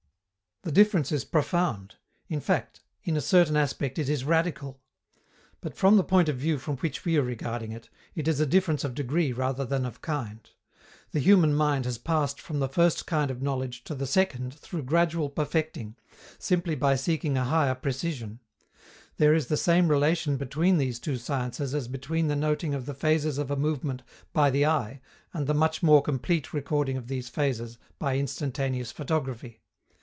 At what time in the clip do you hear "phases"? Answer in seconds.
22.93-23.39, 27.29-27.79